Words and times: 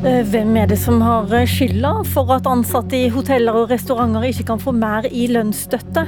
Hvem 0.00 0.54
er 0.56 0.70
det 0.70 0.78
som 0.80 1.02
har 1.04 1.28
eh, 1.36 1.42
skylda 1.44 1.90
for 2.08 2.30
at 2.32 2.46
ansatte 2.48 2.96
i 2.96 3.10
hoteller 3.12 3.52
og 3.52 3.66
restauranter 3.68 4.24
ikke 4.30 4.46
kan 4.48 4.62
få 4.62 4.72
mer 4.72 5.04
i 5.04 5.26
lønnsstøtte? 5.28 6.06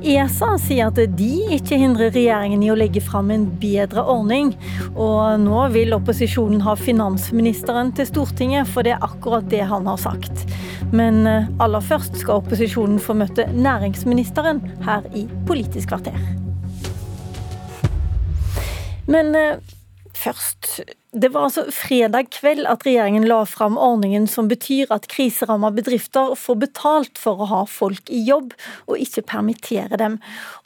ESA 0.00 0.54
sier 0.62 0.88
at 0.88 0.96
de 1.18 1.28
ikke 1.52 1.76
hindrer 1.76 2.14
regjeringen 2.14 2.64
i 2.64 2.70
å 2.72 2.78
legge 2.80 3.02
fram 3.04 3.28
en 3.34 3.44
bedre 3.60 4.00
ordning. 4.00 4.54
Og 4.94 5.44
nå 5.44 5.66
vil 5.76 5.92
opposisjonen 5.92 6.64
ha 6.64 6.72
finansministeren 6.80 7.92
til 7.92 8.08
Stortinget, 8.08 8.72
for 8.72 8.88
det 8.88 8.96
er 8.96 9.04
akkurat 9.04 9.52
det 9.52 9.60
han 9.68 9.92
har 9.92 10.00
sagt. 10.00 10.46
Men 10.96 11.26
eh, 11.28 11.52
aller 11.60 11.84
først 11.84 12.16
skal 12.24 12.40
opposisjonen 12.40 12.96
få 12.96 13.12
møte 13.20 13.50
næringsministeren 13.52 14.64
her 14.88 15.04
i 15.12 15.28
Politisk 15.44 15.92
kvarter. 15.92 16.16
Men 19.04 19.34
eh, 19.36 19.56
først 20.16 20.78
Det 21.14 21.28
var 21.30 21.46
altså 21.46 21.62
fredag 21.70 22.32
kveld 22.34 22.66
at 22.66 22.82
regjeringen 22.82 23.26
la 23.28 23.44
fram 23.46 23.76
ordningen 23.78 24.24
som 24.26 24.48
betyr 24.50 24.90
at 24.94 25.04
kriseramma 25.12 25.68
bedrifter 25.76 26.32
får 26.34 26.56
betalt 26.58 27.20
for 27.22 27.38
å 27.38 27.46
ha 27.52 27.60
folk 27.70 28.10
i 28.10 28.24
jobb, 28.26 28.50
og 28.88 28.98
ikke 28.98 29.22
permittere 29.30 29.94
dem. 30.00 30.16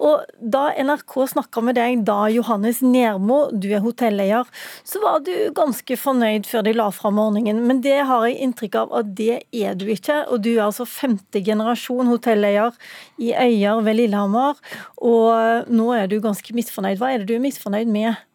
Og 0.00 0.24
Da 0.38 0.70
NRK 0.72 1.14
snakka 1.34 1.60
med 1.64 1.76
deg 1.76 2.04
da, 2.08 2.30
Johannes 2.32 2.80
Nermo, 2.80 3.50
du 3.52 3.68
er 3.74 3.82
hotelleier, 3.84 4.48
så 4.88 5.02
var 5.02 5.20
du 5.26 5.32
ganske 5.56 5.98
fornøyd 6.00 6.48
før 6.48 6.64
de 6.64 6.72
la 6.78 6.88
fram 6.96 7.20
ordningen. 7.20 7.60
Men 7.68 7.82
det 7.84 7.98
har 8.08 8.24
jeg 8.24 8.40
inntrykk 8.46 8.78
av 8.80 8.94
at 9.02 9.12
det 9.18 9.42
er 9.52 9.76
du 9.76 9.84
ikke. 9.92 10.22
Og 10.32 10.40
du 10.46 10.54
er 10.54 10.64
altså 10.70 10.88
femte 10.88 11.42
generasjon 11.44 12.08
hotelleier 12.08 12.72
i 13.20 13.34
Øyer 13.34 13.84
ved 13.84 14.00
Lillehammer, 14.00 14.56
og 14.96 15.68
nå 15.68 15.92
er 15.98 16.08
du 16.08 16.16
ganske 16.24 16.56
misfornøyd. 16.56 17.02
Hva 17.02 17.12
er 17.12 17.20
det 17.20 17.28
du 17.28 17.36
er 17.36 17.44
misfornøyd 17.44 17.92
med? 17.92 18.27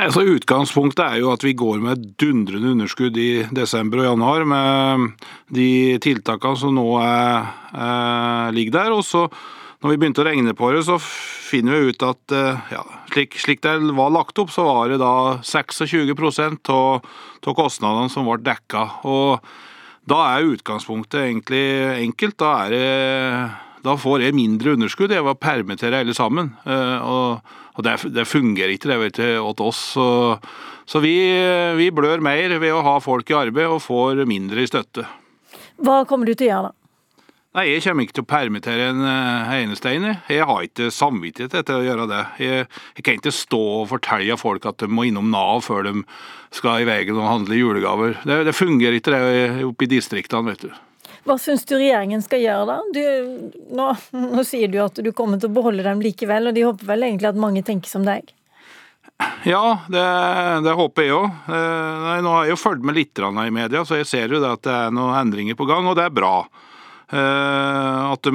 Altså, 0.00 0.22
utgangspunktet 0.36 1.02
er 1.04 1.20
jo 1.20 1.30
at 1.32 1.44
vi 1.44 1.56
går 1.58 1.80
med 1.82 2.04
dundrende 2.20 2.72
underskudd 2.74 3.16
i 3.20 3.44
desember 3.54 4.02
og 4.02 4.10
januar 4.12 4.46
med 4.48 5.08
de 5.52 5.98
tiltakene 6.02 6.60
som 6.60 6.76
nå 6.78 6.86
er, 7.02 7.50
er, 7.74 8.52
ligger 8.56 8.78
der. 8.78 8.94
Og 8.96 9.04
så 9.04 9.26
når 9.80 9.94
vi 9.94 9.98
begynte 10.00 10.22
å 10.22 10.28
regne 10.28 10.54
på 10.56 10.70
det, 10.74 10.84
så 10.88 10.98
finner 11.00 11.80
vi 11.80 11.92
ut 11.92 12.04
at 12.04 12.36
ja, 12.72 12.84
slik, 13.12 13.38
slik, 13.40 13.62
det 13.64 13.94
var 13.96 14.12
lagt 14.12 14.38
opp, 14.40 14.52
så 14.52 14.66
var 14.66 14.92
det 14.92 15.00
da 15.00 15.40
26% 15.40 16.72
av 16.74 17.54
kostnadene 17.56 18.12
som 18.12 18.28
ble 18.28 18.38
dekka. 18.44 18.84
Og 19.08 19.40
da 20.10 20.20
er 20.34 20.52
utgangspunktet 20.52 21.24
egentlig 21.24 21.64
enkelt. 22.06 22.36
Da, 22.40 22.52
er 22.66 22.74
det, 22.74 22.86
da 23.84 23.96
får 23.98 24.26
jeg 24.26 24.36
mindre 24.36 24.76
underskudd. 24.76 25.14
Jeg 25.14 25.26
var 25.26 25.40
permittere 25.40 26.02
alle 26.02 26.14
sammen. 26.16 26.54
og 26.66 27.40
og 27.80 27.86
det, 27.86 27.96
det, 28.12 28.26
fungerer 28.28 28.74
ikke 28.74 28.90
det 28.90 28.98
vet 29.00 29.20
du, 29.20 29.28
åt 29.40 29.62
oss. 29.64 29.78
Så, 29.94 30.08
så 30.88 31.00
vi, 31.00 31.14
vi, 31.78 31.88
blør 31.94 32.20
mer 32.24 32.58
ved 32.60 32.74
å 32.74 32.84
ha 32.84 32.98
folk 33.00 33.30
i 33.32 33.38
arbeid 33.38 33.70
og 33.70 33.80
får 33.84 34.26
mindre 34.28 34.64
i 34.64 34.68
støtte. 34.68 35.06
Hva 35.80 36.02
kommer 36.08 36.28
du 36.28 36.34
til 36.34 36.50
å 36.50 36.52
gjøre 36.52 36.68
da? 36.68 36.76
Nei, 37.50 37.64
Jeg 37.66 37.82
kommer 37.82 38.06
ikke 38.06 38.14
til 38.14 38.22
å 38.22 38.30
permittere 38.30 38.90
en 38.92 39.00
eneste 39.56 39.90
en. 39.90 40.04
Jeg 40.30 40.44
har 40.46 40.66
ikke 40.68 40.92
samvittighet 40.94 41.66
til 41.66 41.80
å 41.80 41.86
gjøre 41.86 42.04
det. 42.06 42.20
Jeg, 42.44 42.68
jeg, 42.94 43.06
kan 43.06 43.18
ikke 43.18 43.32
stå 43.34 43.62
og 43.80 43.88
fortelle 43.90 44.36
folk 44.38 44.68
at 44.70 44.84
de 44.84 44.86
må 44.86 45.08
innom 45.08 45.32
Nav 45.32 45.64
før 45.66 45.88
de 45.88 45.96
skal 46.54 46.84
i 46.84 46.86
veien 46.86 47.16
og 47.16 47.26
handle 47.26 47.58
julegaver. 47.58 48.20
Det, 48.22 48.44
det 48.46 48.54
fungerer 48.54 49.00
ikke 49.00 49.16
det 49.16 49.66
oppe 49.66 49.88
i 49.88 49.90
distriktene, 49.96 50.52
vet 50.52 50.68
du. 50.68 50.70
Hva 51.28 51.36
syns 51.40 51.66
du 51.68 51.76
regjeringen 51.76 52.22
skal 52.24 52.42
gjøre 52.42 52.66
da? 52.68 52.76
Du, 52.94 53.50
nå, 53.76 53.88
nå, 54.16 54.44
sier 54.48 54.70
du 54.72 54.78
at 54.82 54.96
du 54.96 55.10
kommer 55.16 55.40
til 55.40 55.50
å 55.50 55.56
beholde 55.58 55.84
dem 55.84 56.00
likevel, 56.04 56.48
og 56.48 56.56
de 56.56 56.64
håper 56.64 56.88
vel 56.88 57.08
egentlig 57.08 57.30
at 57.30 57.40
mange 57.40 57.64
tenker 57.66 57.92
som 57.92 58.06
deg? 58.08 58.32
Ja, 59.44 59.82
det, 59.92 60.06
det 60.64 60.72
håper 60.78 61.04
jeg 61.04 61.16
òg. 61.16 61.28
Nå 62.24 62.32
har 62.32 62.46
jeg 62.46 62.54
jo 62.54 62.60
fulgt 62.60 62.86
med 62.88 62.96
litt 62.96 63.20
i 63.20 63.52
media, 63.52 63.84
så 63.84 64.00
jeg 64.00 64.08
ser 64.08 64.32
jo 64.32 64.40
at 64.48 64.64
det 64.64 64.72
er 64.72 64.96
noen 64.96 65.18
endringer 65.18 65.58
på 65.58 65.68
gang, 65.68 65.88
og 65.88 65.98
det 65.98 66.08
er 66.08 66.16
bra. 66.16 66.34
At 67.10 68.22
de, 68.22 68.32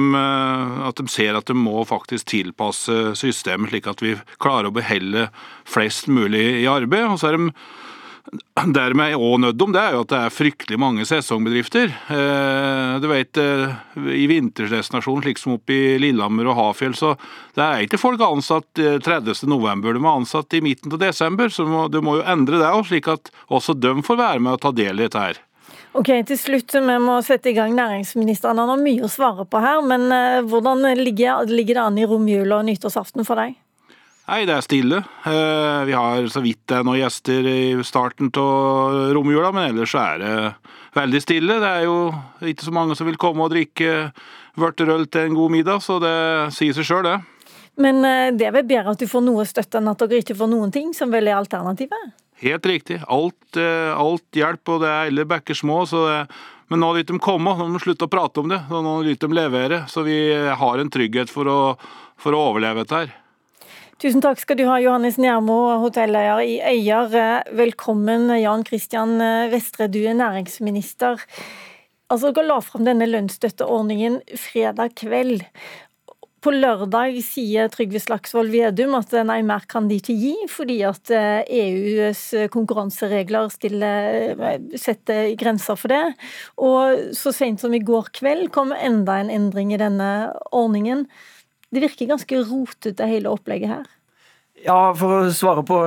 at 0.86 0.98
de, 1.00 1.06
ser 1.08 1.38
at 1.38 1.48
de 1.48 1.56
må 1.56 1.80
faktisk 1.88 2.28
tilpasse 2.28 3.16
systemet 3.16 3.72
slik 3.72 3.88
at 3.88 4.02
vi 4.04 4.12
klarer 4.42 4.68
å 4.68 4.76
beholde 4.76 5.30
flest 5.64 6.10
mulig 6.12 6.44
i 6.60 6.68
arbeid. 6.70 7.08
Og 7.08 7.18
så 7.18 7.30
er 7.32 7.38
de 7.38 7.50
dermed 8.74 9.14
òg 9.16 9.38
nødt 9.42 9.62
om, 9.62 9.72
det 9.74 9.80
er 9.82 9.94
jo 9.94 10.02
at 10.04 10.12
det 10.12 10.18
er 10.18 10.34
fryktelig 10.34 10.78
mange 10.80 11.06
sesongbedrifter. 11.08 11.92
Eh, 12.12 12.92
du 13.02 13.08
vet, 13.10 13.36
eh, 13.38 13.74
I 13.96 14.26
vintersdestinasjonen 14.30 15.24
slik 15.24 15.40
som 15.40 15.56
oppe 15.56 15.74
i 15.74 15.98
Lillehammer 16.02 16.50
og 16.50 16.58
Hafjell, 16.58 16.94
så 16.98 17.14
det 17.56 17.64
er 17.64 17.86
ikke 17.86 18.00
folk 18.00 18.22
ansatt 18.26 18.68
30.11. 18.74 19.82
De 19.82 19.94
er 19.96 20.12
ansatt 20.12 20.54
i 20.54 20.62
midten 20.64 20.92
av 20.92 21.02
desember, 21.02 21.48
så 21.48 21.88
du 21.88 22.00
må 22.02 22.18
jo 22.20 22.26
endre 22.26 22.62
det 22.62 22.70
òg, 22.70 22.86
slik 22.88 23.10
at 23.12 23.30
også 23.48 23.76
de 23.78 23.98
får 24.06 24.22
være 24.22 24.42
med 24.42 24.56
og 24.56 24.64
ta 24.64 24.72
del 24.74 24.98
i 24.98 25.06
dette 25.06 25.26
her. 25.28 25.42
Ok, 25.96 26.10
Til 26.28 26.36
slutt, 26.36 26.74
vi 26.76 26.96
må 27.00 27.20
sette 27.24 27.50
i 27.50 27.56
gang 27.56 27.72
næringsministeren. 27.72 28.58
Han 28.60 28.68
har 28.74 28.82
mye 28.82 29.06
å 29.06 29.08
svare 29.08 29.46
på 29.48 29.62
her, 29.64 29.80
men 29.80 30.10
eh, 30.12 30.42
hvordan 30.44 30.84
ligger, 30.98 31.48
ligger 31.48 31.78
det 31.78 31.84
an 31.86 32.02
i 32.02 32.08
romjula 32.08 32.60
og 32.60 32.68
nyttårsaften 32.68 33.24
for 33.24 33.40
deg? 33.40 33.56
Nei, 34.26 34.40
det 34.42 34.56
er 34.56 34.64
stille. 34.64 34.96
Eh, 35.22 35.80
vi 35.86 35.94
har 35.94 36.24
så 36.34 36.40
vidt 36.42 36.64
det 36.66 36.80
er 36.80 36.86
noen 36.86 36.98
gjester 36.98 37.46
i 37.46 37.60
starten 37.86 38.32
av 38.42 39.12
romjula, 39.14 39.52
men 39.54 39.68
ellers 39.68 39.94
er 39.94 40.18
det 40.18 40.32
veldig 40.96 41.20
stille. 41.22 41.58
Det 41.62 41.68
er 41.70 41.84
jo 41.86 41.98
ikke 42.42 42.66
så 42.66 42.74
mange 42.74 42.96
som 42.98 43.06
vil 43.06 43.20
komme 43.22 43.44
og 43.44 43.52
drikke 43.54 44.08
vørterøl 44.58 45.06
til 45.06 45.28
en 45.28 45.36
god 45.38 45.54
middag, 45.54 45.84
så 45.84 46.00
det 46.02 46.16
sier 46.56 46.74
seg 46.74 46.88
sjøl, 46.88 47.06
det. 47.06 47.20
Men 47.78 48.02
eh, 48.08 48.32
det 48.34 48.48
er 48.48 48.56
vel 48.56 48.66
bedre 48.66 48.96
at 48.96 49.04
du 49.04 49.06
får 49.10 49.22
noe 49.22 49.44
støtte 49.46 49.78
enn 49.78 49.92
at 49.92 50.02
dere 50.02 50.24
ikke 50.24 50.38
får 50.40 50.50
noen 50.50 50.74
ting, 50.74 50.90
som 50.96 51.12
vel 51.14 51.30
er 51.30 51.38
alternativet? 51.38 52.10
Helt 52.42 52.66
riktig. 52.66 52.98
Alt, 53.06 53.60
eh, 53.62 53.92
alt 53.94 54.26
hjelper, 54.34 54.74
og 54.74 54.82
det 54.82 54.90
er 54.90 55.04
alle 55.04 55.26
bekker 55.36 55.54
små. 55.54 55.84
så 55.86 56.02
det 56.08 56.20
men 56.66 56.80
nå 56.82 56.88
vil 56.96 57.04
de 57.06 57.20
komme, 57.22 57.52
nå 57.54 57.68
må 57.68 57.78
de 57.78 57.84
slutte 57.84 58.08
å 58.08 58.10
prate 58.10 58.42
om 58.42 58.50
det. 58.50 58.58
Nå 58.66 58.96
vil 59.06 59.14
de 59.14 59.28
levere. 59.30 59.84
Så 59.86 60.02
vi 60.02 60.18
har 60.34 60.82
en 60.82 60.90
trygghet 60.90 61.30
for 61.30 61.46
å, 61.46 61.60
for 62.18 62.34
å 62.34 62.40
overleve 62.48 62.82
dette 62.82 63.04
her. 63.04 63.12
Tusen 63.96 64.20
takk 64.20 64.36
skal 64.42 64.58
du 64.58 64.66
ha, 64.68 64.74
Johannes 64.76 65.14
Njermo, 65.16 65.54
hotelleier 65.80 66.42
i 66.44 66.58
Øyer. 66.60 67.14
Velkommen, 67.56 68.28
Jan 68.36 68.60
Christian 68.68 69.14
Vestre, 69.48 69.86
du 69.88 70.02
er 70.04 70.12
næringsminister. 70.18 71.22
Altså, 72.12 72.28
Dere 72.36 72.44
la 72.44 72.58
fram 72.60 72.84
denne 72.84 73.06
lønnsstøtteordningen 73.08 74.18
fredag 74.36 74.92
kveld. 75.00 75.46
På 76.44 76.52
lørdag 76.52 77.16
sier 77.24 77.70
Trygve 77.72 78.02
Slagsvold 78.04 78.52
Vedum 78.52 78.98
at 78.98 79.14
nei, 79.24 79.38
mer 79.48 79.64
kan 79.64 79.88
de 79.88 79.96
ikke 79.96 80.14
gi, 80.20 80.34
fordi 80.52 80.76
at 80.84 81.12
EUs 81.48 82.20
konkurranseregler 82.52 83.48
stiller, 83.54 84.36
setter 84.76 85.30
grenser 85.40 85.80
for 85.80 85.94
det. 85.94 86.02
Og 86.60 87.16
så 87.16 87.32
sent 87.32 87.64
som 87.64 87.72
i 87.72 87.80
går 87.80 88.12
kveld 88.20 88.52
kom 88.52 88.76
enda 88.76 89.16
en 89.22 89.32
endring 89.32 89.72
i 89.72 89.80
denne 89.80 90.10
ordningen. 90.52 91.06
Det 91.74 91.82
virker 91.82 92.12
ganske 92.12 92.42
rotete, 92.46 93.08
hele 93.10 93.32
opplegget 93.32 93.72
her. 93.72 93.88
Ja, 94.64 94.94
For 94.96 95.26
å 95.26 95.34
svare 95.34 95.64
på 95.66 95.80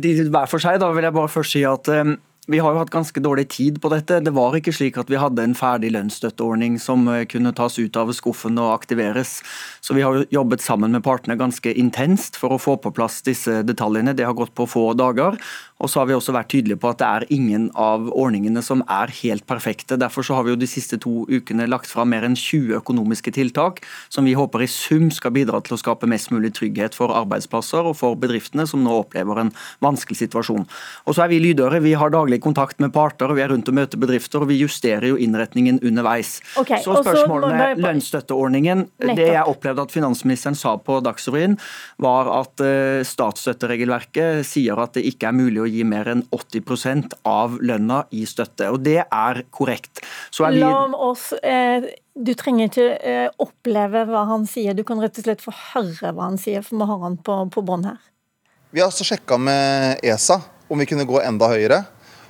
de 0.00 0.14
hver 0.22 0.48
for 0.48 0.62
seg, 0.62 0.78
da 0.80 0.88
vil 0.94 1.04
jeg 1.04 1.16
bare 1.16 1.32
først 1.32 1.56
si 1.56 1.64
at 1.68 1.90
um, 1.92 2.14
vi 2.46 2.58
har 2.60 2.74
jo 2.74 2.80
hatt 2.82 2.92
ganske 2.92 3.20
dårlig 3.24 3.46
tid 3.54 3.78
på 3.80 3.88
dette. 3.88 4.18
Det 4.20 4.32
var 4.36 4.56
ikke 4.56 4.72
slik 4.74 4.98
at 5.00 5.08
vi 5.08 5.16
hadde 5.20 5.40
en 5.46 5.56
ferdig 5.56 5.94
lønnsstøtteordning 5.94 6.76
som 6.82 7.06
eh, 7.08 7.24
kunne 7.28 7.54
tas 7.56 7.78
ut 7.80 7.96
av 7.96 8.12
skuffen 8.12 8.60
og 8.60 8.74
aktiveres. 8.74 9.38
Så 9.80 9.96
vi 9.96 10.04
har 10.04 10.26
jobbet 10.34 10.64
sammen 10.64 10.92
med 10.92 11.04
partene 11.06 11.38
ganske 11.40 11.72
intenst 11.72 12.36
for 12.40 12.52
å 12.52 12.60
få 12.60 12.76
på 12.84 12.92
plass 12.92 13.22
disse 13.24 13.62
detaljene. 13.64 14.12
Det 14.12 14.28
har 14.28 14.36
gått 14.36 14.52
på 14.56 14.68
få 14.68 14.90
dager. 14.98 15.38
Og 15.82 15.90
så 15.90 16.00
har 16.00 16.06
vi 16.06 16.14
også 16.14 16.32
vært 16.34 16.52
tydelige 16.52 16.78
på 16.80 16.92
at 16.92 17.00
det 17.00 17.06
er 17.08 17.24
ingen 17.34 17.66
av 17.74 18.06
ordningene 18.14 18.62
som 18.62 18.84
er 18.86 19.10
helt 19.20 19.44
perfekte. 19.50 19.98
Derfor 20.00 20.24
så 20.26 20.36
har 20.38 20.46
vi 20.46 20.54
jo 20.54 20.58
de 20.60 20.68
siste 20.70 20.96
to 21.02 21.24
ukene 21.26 21.66
lagt 21.66 21.90
fram 21.90 22.12
mer 22.14 22.24
enn 22.26 22.36
20 22.38 22.76
økonomiske 22.78 23.34
tiltak 23.34 23.82
som 24.12 24.24
vi 24.28 24.36
håper 24.38 24.62
i 24.64 24.68
sum 24.70 25.10
skal 25.14 25.34
bidra 25.34 25.60
til 25.64 25.74
å 25.76 25.80
skape 25.80 26.08
mest 26.10 26.30
mulig 26.32 26.52
trygghet 26.56 26.94
for 26.96 27.12
arbeidsplasser 27.14 27.90
og 27.90 27.98
for 27.98 28.18
bedriftene 28.20 28.68
som 28.70 28.84
nå 28.86 28.94
opplever 29.02 29.42
en 29.42 29.50
vanskelig 29.84 30.20
situasjon. 30.22 30.64
Og 31.04 31.16
så 31.16 31.24
er 31.26 31.32
vi 31.34 31.42
lydøre. 31.42 31.82
Vi 31.84 31.96
har 31.98 32.14
daglig 32.14 32.40
kontakt 32.44 32.78
med 32.82 32.94
parter, 32.94 33.28
og 33.28 33.38
vi 33.40 33.44
er 33.44 33.50
rundt 33.52 33.68
og 33.68 33.76
møter 33.76 34.00
bedrifter, 34.00 34.44
og 34.44 34.52
vi 34.52 34.60
justerer 34.62 35.10
jo 35.10 35.18
innretningen 35.20 35.82
underveis. 35.82 36.38
Okay, 36.60 36.78
så 36.84 37.00
spørsmålet 37.02 37.58
med 37.58 37.82
lønnsstøtteordningen. 37.84 38.86
Det 39.02 39.28
jeg 39.32 39.50
opplevde 39.50 39.88
at 39.88 39.94
finansministeren 39.94 40.58
sa 40.58 40.76
på 40.78 41.00
Dagsrevyen, 41.04 41.58
var 42.02 42.30
at 42.38 42.62
uh, 42.62 43.02
statsstøtteregelverket 43.06 44.46
sier 44.46 44.78
at 44.80 44.96
det 44.96 45.04
ikke 45.10 45.30
er 45.30 45.36
mulig 45.36 45.64
å 45.64 45.68
gi 45.68 45.73
gi 45.74 45.84
mer 45.88 46.10
enn 46.12 46.22
80 46.34 47.18
av 47.28 47.58
lønna 47.60 48.04
i 48.14 48.24
støtte. 48.28 48.70
Og 48.72 48.80
det 48.84 49.02
er 49.04 49.42
korrekt. 49.54 50.02
Er 50.40 50.54
vi... 50.54 50.62
La 50.62 50.86
oss 51.08 51.32
eh, 51.42 51.90
Du 52.14 52.32
trenger 52.38 52.70
ikke 52.70 52.88
eh, 53.02 53.28
oppleve 53.42 54.04
hva 54.10 54.24
han 54.30 54.46
sier, 54.46 54.74
du 54.74 54.84
kan 54.86 55.02
rett 55.02 55.18
og 55.18 55.26
slett 55.26 55.42
få 55.42 55.54
høre 55.72 56.14
hva 56.14 56.30
han 56.30 56.38
sier, 56.38 56.62
for 56.62 56.78
vi 56.78 56.90
har 56.90 57.00
han 57.02 57.18
på, 57.18 57.40
på 57.50 57.64
bånd 57.66 57.90
her. 57.90 57.98
Vi 58.74 58.82
har 58.82 58.90
også 58.90 59.06
sjekka 59.06 59.38
med 59.38 60.00
ESA 60.02 60.40
om 60.70 60.80
vi 60.80 60.86
kunne 60.90 61.06
gå 61.06 61.20
enda 61.22 61.50
høyere. 61.52 61.84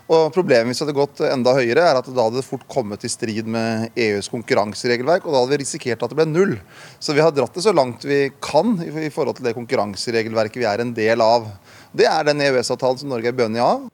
Og 0.04 0.28
Problemet 0.34 0.68
hvis 0.68 0.82
det 0.82 0.84
hadde 0.84 0.98
gått 0.98 1.22
enda 1.24 1.54
høyere, 1.56 1.84
er 1.88 1.96
at 1.96 2.08
da 2.10 2.26
hadde 2.26 2.42
det 2.42 2.44
fort 2.46 2.66
kommet 2.68 3.06
i 3.06 3.08
strid 3.08 3.48
med 3.48 3.94
EUs 3.96 4.28
konkurranseregelverk, 4.32 5.24
og 5.24 5.32
da 5.32 5.40
hadde 5.40 5.54
vi 5.54 5.60
risikert 5.62 6.04
at 6.04 6.12
det 6.12 6.18
ble 6.18 6.26
null. 6.28 6.58
Så 7.00 7.16
vi 7.16 7.22
har 7.24 7.32
dratt 7.32 7.56
det 7.56 7.64
så 7.64 7.72
langt 7.72 8.04
vi 8.04 8.26
kan 8.44 8.76
i 8.84 9.08
forhold 9.14 9.38
til 9.38 9.48
det 9.48 9.56
konkurranseregelverket 9.56 10.60
vi 10.60 10.68
er 10.68 10.84
en 10.84 10.92
del 10.96 11.24
av. 11.24 11.48
Det 11.94 12.06
er 12.10 12.26
den 12.26 12.42
EØS-avtalen 12.42 13.04
som 13.04 13.12
Norge 13.14 13.30
er 13.30 13.36
bønnig 13.38 13.62
av. 13.62 13.86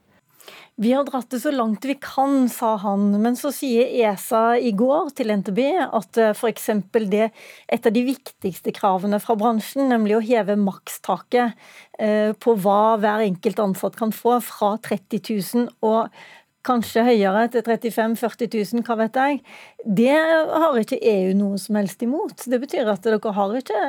Vi 0.81 0.95
har 0.97 1.05
dratt 1.05 1.29
det 1.29 1.43
så 1.43 1.51
langt 1.53 1.85
vi 1.85 1.99
kan, 2.01 2.47
sa 2.49 2.71
han. 2.81 3.11
Men 3.21 3.35
så 3.37 3.51
sier 3.53 3.91
ESA 4.01 4.55
i 4.57 4.71
går 4.73 5.11
til 5.19 5.29
NTB 5.37 5.61
at 5.85 6.21
eh, 6.21 6.33
f.eks. 6.33 6.71
det 7.13 7.27
et 7.69 7.89
av 7.91 7.93
de 7.93 8.05
viktigste 8.07 8.73
kravene 8.73 9.21
fra 9.21 9.37
bransjen, 9.37 9.91
nemlig 9.93 10.17
å 10.17 10.25
heve 10.25 10.57
makstaket 10.57 11.53
eh, 12.01 12.33
på 12.33 12.57
hva 12.65 12.97
hver 13.03 13.27
enkelt 13.27 13.61
ansatt 13.61 14.01
kan 14.01 14.15
få, 14.17 14.39
fra 14.41 14.79
30 14.81 15.21
000 15.29 15.69
og 15.85 16.09
kanskje 16.65 17.05
høyere, 17.05 17.47
til 17.53 17.65
35 17.69 18.17
000-40 18.17 18.57
000, 18.81 18.85
hva 18.89 18.97
vet 19.03 19.21
jeg. 19.21 19.41
Det 19.85 20.17
har 20.65 20.81
ikke 20.81 21.05
EU 21.13 21.35
noe 21.37 21.61
som 21.61 21.77
helst 21.77 22.01
imot. 22.05 22.49
Det 22.49 22.61
betyr 22.65 22.89
at 22.89 23.05
dere 23.05 23.37
har 23.37 23.59
ikke 23.61 23.85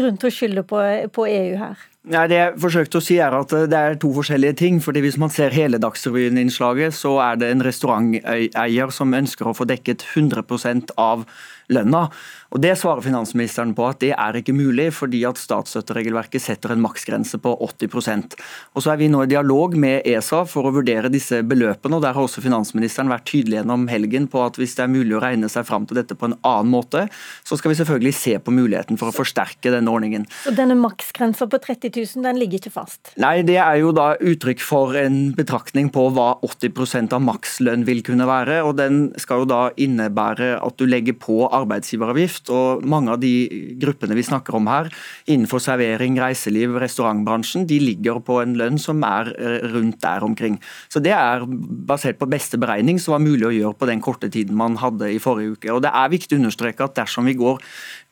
grunn 0.00 0.16
til 0.16 0.32
å 0.32 0.38
skylde 0.40 0.64
på 0.64 1.28
EU 1.28 1.58
her. 1.60 1.90
Nei, 2.04 2.26
Det 2.28 2.36
jeg 2.36 2.56
forsøkte 2.60 3.00
å 3.00 3.04
si 3.04 3.14
er 3.16 3.32
at 3.32 3.48
det 3.48 3.78
er 3.78 3.94
to 3.96 4.10
forskjellige 4.12 4.56
ting. 4.60 4.80
fordi 4.80 5.00
Hvis 5.00 5.16
man 5.16 5.30
ser 5.30 5.56
hele 5.56 5.78
Dagsrevyen-innslaget, 5.78 6.92
så 6.92 7.16
er 7.32 7.36
det 7.36 7.50
en 7.50 7.64
restauranteier 7.64 8.92
som 8.92 9.14
ønsker 9.14 9.48
å 9.48 9.56
få 9.56 9.64
dekket 9.64 10.04
100% 10.04 10.92
av 10.98 11.24
lønna. 11.72 12.10
Og 12.54 12.60
Det 12.60 12.76
svarer 12.78 13.02
finansministeren 13.02 13.74
på 13.74 13.86
at 13.88 13.98
det 13.98 14.12
er 14.12 14.36
ikke 14.38 14.54
mulig, 14.54 14.92
fordi 14.94 15.24
at 15.26 15.40
statsstøtteregelverket 15.40 16.42
setter 16.42 16.74
en 16.74 16.82
maksgrense 16.84 17.40
på 17.42 17.50
80% 17.66 18.36
Og 18.74 18.82
Så 18.82 18.92
er 18.92 19.00
vi 19.00 19.08
nå 19.08 19.24
i 19.24 19.30
dialog 19.30 19.74
med 19.74 20.06
ESA 20.06 20.44
for 20.46 20.68
å 20.68 20.74
vurdere 20.74 21.10
disse 21.10 21.42
beløpene. 21.42 21.96
og 21.96 22.02
Der 22.02 22.12
har 22.12 22.22
også 22.22 22.44
finansministeren 22.44 23.08
vært 23.08 23.26
tydelig 23.26 23.62
gjennom 23.62 23.88
helgen 23.88 24.28
på 24.28 24.44
at 24.44 24.56
hvis 24.60 24.76
det 24.76 24.84
er 24.84 24.92
mulig 24.92 25.16
å 25.16 25.22
regne 25.22 25.48
seg 25.48 25.66
fram 25.66 25.86
til 25.86 25.96
dette 25.96 26.14
på 26.14 26.26
en 26.26 26.38
annen 26.44 26.70
måte, 26.70 27.08
så 27.42 27.56
skal 27.56 27.72
vi 27.72 27.80
selvfølgelig 27.80 28.14
se 28.14 28.38
på 28.38 28.54
muligheten 28.54 28.98
for 28.98 29.08
å 29.08 29.16
forsterke 29.16 29.72
denne 29.72 29.90
ordningen. 29.90 30.28
Og 30.46 30.54
Denne 30.54 30.76
maksgrensa 30.78 31.48
på 31.50 31.58
30 31.58 31.93
000 31.94 32.24
den 32.26 32.38
ligger 32.40 32.60
ikke 32.60 32.72
fast? 32.74 33.12
Nei, 33.20 33.42
det 33.46 33.58
er 33.62 33.78
jo 33.80 33.92
da 33.96 34.14
uttrykk 34.18 34.62
for 34.64 34.96
en 34.98 35.32
betraktning 35.36 35.90
på 35.94 36.06
hva 36.14 36.34
80% 36.44 37.14
av 37.16 37.22
makslønn 37.24 37.86
vil 37.86 38.02
kunne 38.06 38.26
være. 38.28 38.60
og 38.66 38.76
Den 38.80 39.12
skal 39.20 39.44
jo 39.44 39.48
da 39.50 39.60
innebære 39.80 40.54
at 40.58 40.78
du 40.80 40.86
legger 40.88 41.16
på 41.18 41.44
arbeidsgiveravgift. 41.48 42.50
og 42.50 42.84
Mange 42.88 43.14
av 43.14 43.20
de 43.22 43.32
gruppene 43.80 44.16
vi 44.18 44.26
snakker 44.26 44.58
om 44.58 44.68
her, 44.70 44.90
innenfor 45.30 45.62
servering, 45.62 46.18
reiseliv, 46.20 46.76
restaurantbransjen, 46.82 47.68
de 47.70 47.80
ligger 47.82 48.20
på 48.24 48.40
en 48.42 48.56
lønn 48.58 48.80
som 48.80 49.02
er 49.06 49.32
eh, 49.38 49.60
rundt 49.74 50.00
der 50.04 50.24
omkring. 50.26 50.60
Så 50.88 51.02
Det 51.04 51.12
er 51.12 51.44
basert 51.46 52.18
på 52.18 52.30
beste 52.30 52.58
beregning 52.60 52.98
som 52.98 53.16
var 53.16 53.24
mulig 53.24 53.48
å 53.48 53.54
gjøre 53.54 53.78
på 53.78 53.90
den 53.90 54.00
korte 54.04 54.30
tiden 54.32 54.56
man 54.56 54.78
hadde 54.80 55.12
i 55.12 55.20
forrige 55.22 55.58
uke. 55.58 55.72
Og 55.74 55.82
Det 55.84 55.92
er 55.92 56.12
viktig 56.12 56.36
å 56.38 56.42
understreke 56.42 56.84
at 56.84 56.96
dersom 56.96 57.28
vi 57.28 57.36
går 57.38 57.60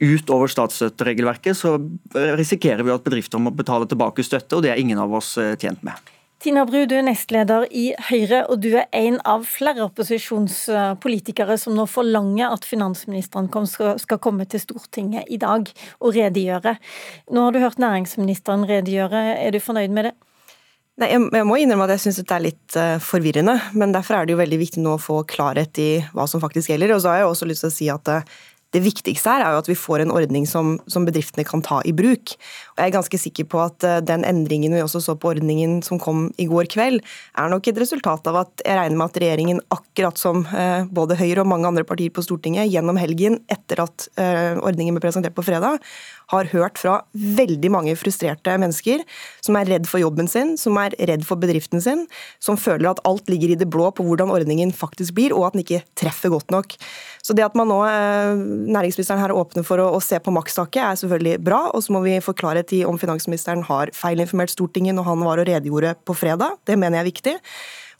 utover 0.03 0.51
statsstøtteregelverket, 0.51 1.57
så 1.57 1.77
risikerer 2.39 2.85
vi 2.85 2.93
at 2.95 3.05
bedrifter 3.05 3.41
må 3.43 3.53
betale 3.55 3.72
tilbake 3.91 4.25
støtte, 4.27 4.57
og 4.57 4.65
det 4.65 4.73
er 4.73 4.81
ingen 4.83 5.01
av 5.03 5.15
oss 5.15 5.37
eh, 5.41 5.55
tjent 5.61 5.83
med. 5.87 6.13
Tina 6.43 6.65
Bru, 6.67 6.81
du 6.91 6.97
er 6.99 7.05
nestleder 7.07 7.69
i 7.71 7.93
Høyre, 8.09 8.41
og 8.51 8.65
du 8.65 8.73
er 8.75 8.89
en 8.99 9.21
av 9.31 9.45
flere 9.47 9.85
opposisjonspolitikere 9.85 11.55
som 11.61 11.77
nå 11.79 11.85
forlanger 11.87 12.51
at 12.51 12.67
finansministeren 12.67 13.47
skal 14.03 14.19
komme 14.19 14.49
til 14.51 14.65
Stortinget 14.65 15.31
i 15.31 15.39
dag 15.39 15.71
og 16.01 16.17
redegjøre. 16.17 16.75
Nå 17.31 17.47
har 17.47 17.55
du 17.55 17.61
hørt 17.63 17.79
næringsministeren 17.79 18.67
redegjøre, 18.67 19.23
er 19.39 19.55
du 19.55 19.61
fornøyd 19.63 19.95
med 19.95 20.11
det? 20.11 20.15
Nei, 21.01 21.09
jeg 21.15 21.47
må 21.49 21.57
innrømme 21.57 21.87
at 21.87 21.95
jeg 21.95 22.03
syns 22.09 22.19
det 22.21 22.35
er 22.35 22.45
litt 22.45 22.75
uh, 22.77 22.99
forvirrende, 23.01 23.55
men 23.79 23.95
derfor 23.95 24.19
er 24.19 24.27
det 24.27 24.35
jo 24.35 24.43
veldig 24.43 24.59
viktig 24.61 24.83
nå 24.83 24.99
å 24.99 25.01
få 25.01 25.23
klarhet 25.31 25.79
i 25.81 25.91
hva 26.13 26.27
som 26.29 26.43
faktisk 26.43 26.69
gjelder. 26.75 26.93
Og 26.93 27.01
så 27.01 27.15
har 27.15 27.23
jeg 27.23 27.31
også 27.31 27.49
lyst 27.49 27.65
til 27.65 27.71
å 27.71 27.77
si 27.79 27.89
at 27.95 28.11
uh, 28.13 28.43
det 28.73 28.83
viktigste 28.85 29.29
her 29.29 29.45
er 29.45 29.55
jo 29.55 29.61
at 29.63 29.69
vi 29.69 29.77
får 29.77 30.05
en 30.05 30.13
ordning 30.15 30.47
som, 30.49 30.75
som, 30.91 31.05
bedriftene 31.07 31.45
kan 31.45 31.63
ta 31.65 31.81
i 31.85 31.93
bruk. 31.97 32.35
Og 32.73 32.81
jeg 32.81 32.89
er 32.89 32.95
ganske 32.95 33.21
sikker 33.21 33.49
på 33.53 33.61
at 33.61 33.85
uh, 33.85 33.99
den 34.05 34.25
endringen 34.29 34.73
vi 34.73 34.81
også 34.85 35.03
så 35.05 35.17
på 35.19 35.33
ordningen 35.35 35.81
som 35.85 36.01
kom 36.01 36.31
i 36.41 36.49
går 36.51 36.71
kveld, 36.73 37.03
er 37.37 37.53
nok 37.53 37.69
et 37.69 37.81
resultat 37.83 38.31
av 38.31 38.41
at 38.45 38.65
jeg 38.65 38.79
regner 38.79 38.99
med 38.99 39.11
at 39.11 39.21
regjeringen, 39.23 39.61
akkurat 39.75 40.21
som 40.21 40.47
uh, 40.49 40.89
både 40.89 41.19
Høyre 41.21 41.45
og 41.45 41.51
mange 41.53 41.69
andre 41.69 41.85
partier 41.89 42.13
på 42.15 42.25
Stortinget, 42.25 42.71
gjennom 42.73 43.01
helgen 43.01 43.43
etter 43.53 43.85
at 43.85 44.09
uh, 44.17 44.57
ordningen 44.65 44.97
ble 44.97 45.05
presentert 45.05 45.37
på 45.37 45.45
fredag, 45.47 45.83
har 46.33 46.49
hørt 46.53 46.81
fra 46.81 47.01
veldig 47.13 47.71
mange 47.73 47.95
frustrerte 47.99 48.55
mennesker 48.61 49.03
som 49.45 49.59
er 49.59 49.69
redd 49.69 49.89
for 49.91 50.01
jobben 50.03 50.31
sin, 50.31 50.55
som 50.61 50.79
er 50.81 50.97
redd 51.11 51.27
for 51.29 51.41
bedriften 51.41 51.83
sin, 51.85 52.07
som 52.43 52.59
føler 52.61 52.93
at 52.93 53.03
alt 53.09 53.29
ligger 53.31 53.53
i 53.53 53.59
det 53.59 53.69
blå 53.73 53.91
på 53.93 54.07
hvordan 54.07 54.33
ordningen 54.33 54.73
faktisk 54.73 55.17
blir, 55.19 55.35
og 55.37 55.51
at 55.51 55.57
den 55.57 55.65
ikke 55.65 55.83
treffer 55.99 56.33
godt 56.33 56.55
nok. 56.55 56.77
Så 57.23 57.37
det 57.37 57.45
at 57.45 57.59
man 57.59 57.69
nå, 57.71 57.79
eh, 57.87 58.45
næringsministeren 58.67 59.21
her 59.23 59.35
åpner 59.37 59.67
for 59.67 59.83
å, 59.83 59.91
å 59.97 60.01
se 60.03 60.19
på 60.23 60.35
makstaket, 60.35 60.83
er 60.83 60.99
selvfølgelig 61.03 61.39
bra. 61.45 61.63
Og 61.73 61.85
så 61.85 61.95
må 61.95 62.03
vi 62.07 62.19
få 62.25 62.35
klarhet 62.39 62.73
i 62.77 62.83
om 62.89 63.01
finansministeren 63.01 63.65
har 63.69 63.93
feilinformert 63.97 64.55
Stortinget 64.55 64.97
når 64.99 65.09
han 65.11 65.25
var 65.27 65.43
og 65.43 65.49
redegjorde 65.49 65.97
på 66.07 66.17
fredag. 66.19 66.61
Det 66.69 66.79
mener 66.79 67.01
jeg 67.01 67.05
er 67.05 67.11
viktig. 67.13 67.39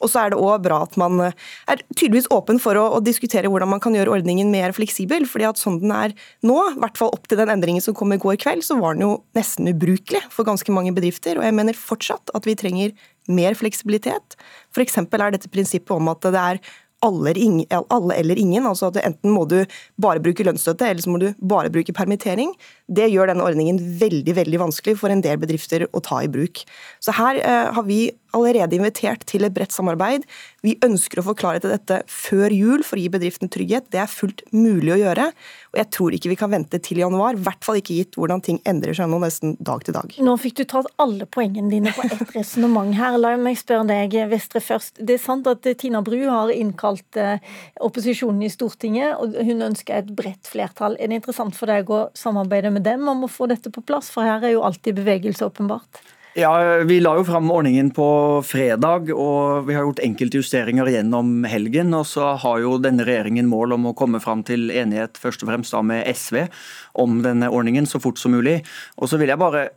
Og 0.03 0.11
så 0.11 0.25
er 0.25 0.33
det 0.33 0.41
òg 0.43 0.65
bra 0.65 0.83
at 0.85 0.97
man 1.01 1.21
er 1.23 1.83
tydeligvis 1.95 2.29
åpen 2.35 2.59
for 2.63 2.79
å, 2.79 2.89
å, 2.97 3.01
diskutere 3.05 3.51
hvordan 3.51 3.71
man 3.71 3.83
kan 3.83 3.95
gjøre 3.97 4.17
ordningen 4.17 4.51
mer 4.53 4.75
fleksibel. 4.75 5.27
fordi 5.31 5.47
at 5.49 5.61
sånn 5.61 5.79
den 5.83 5.95
er 5.95 6.17
nå, 6.47 6.59
i 6.73 6.83
hvert 6.83 6.99
fall 6.99 7.13
opp 7.15 7.29
til 7.31 7.39
den 7.41 7.53
endringen 7.55 7.85
som 7.85 7.97
kom 7.99 8.15
i 8.15 8.21
går 8.23 8.41
kveld, 8.43 8.67
så 8.67 8.79
var 8.81 8.99
den 8.99 9.07
jo 9.07 9.13
nesten 9.39 9.71
ubrukelig 9.71 10.25
for 10.35 10.49
ganske 10.49 10.75
mange 10.75 10.95
bedrifter. 10.97 11.39
Og 11.39 11.47
jeg 11.47 11.57
mener 11.57 11.79
fortsatt 11.79 12.35
at 12.35 12.49
vi 12.49 12.59
trenger 12.59 12.97
mer 13.31 13.55
fleksibilitet. 13.55 14.35
F.eks. 14.75 14.99
er 14.99 15.35
dette 15.37 15.51
prinsippet 15.53 15.95
om 15.95 16.11
at 16.11 16.27
det 16.27 16.41
er 16.41 16.63
alle, 17.03 18.15
eller 18.15 18.39
ingen. 18.39 18.67
altså 18.67 18.91
at 18.91 19.01
Enten 19.03 19.35
må 19.35 19.45
du 19.51 19.65
bare 20.01 20.23
bruke 20.23 20.45
lønnsstøtte, 20.47 20.87
eller 20.89 21.03
så 21.03 21.11
må 21.11 21.19
du 21.23 21.33
bare 21.39 21.73
bruke 21.73 21.95
permittering. 21.97 22.55
Det 22.89 23.11
gjør 23.11 23.33
denne 23.33 23.45
ordningen 23.47 23.81
veldig 24.01 24.37
veldig 24.37 24.63
vanskelig 24.63 24.99
for 25.01 25.13
en 25.13 25.25
del 25.25 25.41
bedrifter 25.43 25.87
å 25.91 26.03
ta 26.05 26.23
i 26.23 26.31
bruk. 26.31 26.65
Så 27.03 27.15
Her 27.17 27.41
eh, 27.43 27.73
har 27.75 27.87
vi 27.89 28.05
allerede 28.37 28.77
invitert 28.79 29.27
til 29.29 29.47
et 29.47 29.55
bredt 29.55 29.75
samarbeid. 29.75 30.27
Vi 30.63 30.77
ønsker 30.85 31.21
å 31.21 31.27
få 31.27 31.35
klarhet 31.39 31.67
i 31.67 31.73
dette 31.73 32.03
før 32.11 32.53
jul 32.55 32.85
for 32.87 32.99
å 32.99 33.03
gi 33.03 33.11
bedriftene 33.13 33.53
trygghet. 33.53 33.89
Det 33.93 34.01
er 34.03 34.11
fullt 34.11 34.45
mulig 34.55 34.95
å 34.95 35.01
gjøre. 35.01 35.29
Og 35.73 35.81
jeg 35.81 35.89
tror 35.97 36.17
ikke 36.17 36.33
vi 36.33 36.39
kan 36.39 36.53
vente 36.53 36.81
til 36.85 37.01
januar, 37.03 37.37
i 37.37 37.43
hvert 37.47 37.65
fall 37.65 37.81
ikke 37.81 37.97
gitt 37.97 38.19
hvordan 38.21 38.43
ting 38.45 38.61
endrer 38.69 38.97
seg 38.97 39.09
nå 39.11 39.19
nesten 39.23 39.57
dag 39.61 39.85
til 39.87 39.97
dag. 39.97 40.15
Nå 40.23 40.37
fikk 40.41 40.61
du 40.61 40.65
tatt 40.69 40.91
alle 41.03 41.27
poengene 41.27 41.73
dine 41.73 41.95
på 41.97 42.05
ett 42.07 42.35
resonnement 42.37 42.93
her. 42.99 43.19
La 43.21 43.35
meg 43.41 43.59
spørre 43.61 43.89
deg, 43.91 44.17
Vestre, 44.31 44.63
først. 44.65 45.01
Det 45.01 45.17
er 45.17 45.23
sant 45.23 45.49
at 45.51 45.67
Tina 45.81 46.03
Bru 46.05 46.21
har 46.29 46.53
innkalt 46.55 47.21
eh, 47.21 47.43
opposisjonen 47.83 48.45
i 48.47 48.53
Stortinget, 48.53 49.17
og 49.19 49.39
hun 49.41 49.69
ønsker 49.71 49.99
et 49.99 50.13
bredt 50.17 50.51
flertall. 50.51 50.99
Er 51.01 51.11
det 51.11 51.23
interessant 51.23 51.57
for 51.59 51.73
deg 51.73 51.91
å 51.91 52.05
samarbeide 52.19 52.73
med 52.75 52.87
dem 52.87 53.09
om 53.11 53.27
å 53.27 53.31
få 53.31 53.49
dette 53.51 53.73
på 53.73 53.85
plass? 53.87 54.13
For 54.13 54.27
her 54.27 54.45
er 54.45 54.57
jo 54.57 54.67
alltid 54.67 55.01
bevegelse, 55.01 55.49
åpenbart. 55.49 56.03
Ja, 56.35 56.79
Vi 56.89 56.97
la 57.01 57.11
jo 57.19 57.25
fram 57.29 57.51
ordningen 57.53 57.91
på 57.93 58.07
fredag, 58.49 59.11
og 59.13 59.67
vi 59.67 59.75
har 59.77 59.85
gjort 59.85 60.01
enkelte 60.01 60.39
justeringer 60.41 60.89
gjennom 60.89 61.43
helgen. 61.45 61.93
og 61.93 62.07
Så 62.09 62.25
har 62.41 62.61
jo 62.63 62.79
denne 62.81 63.05
regjeringen 63.05 63.51
mål 63.51 63.75
om 63.77 63.91
å 63.91 63.93
komme 63.95 64.17
fram 64.19 64.41
til 64.43 64.71
enighet 64.71 65.21
først 65.21 65.43
og 65.45 65.51
fremst 65.51 65.73
da 65.77 65.83
med 65.83 66.09
SV 66.09 66.49
om 66.95 67.21
denne 67.21 67.51
ordningen 67.53 67.85
så 67.85 68.01
fort 68.01 68.17
som 68.19 68.33
mulig. 68.33 68.63
Og 68.97 69.11
så 69.11 69.19
vil 69.21 69.29
jeg 69.29 69.39
bare 69.39 69.69